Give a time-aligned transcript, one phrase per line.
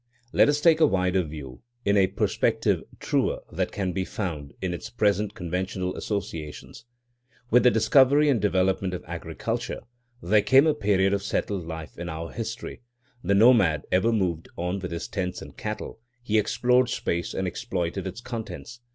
[0.33, 4.73] Let us take a wider view, in a perspective truer than can be found in
[4.73, 6.85] its present conventional associations.
[7.51, 9.81] With the discovery and development of agriculture
[10.19, 12.81] there came a period of settled life in our history.
[13.23, 18.07] The nomad ever moved on with his tents and cattle; he explored space and exploited
[18.07, 18.79] its contents.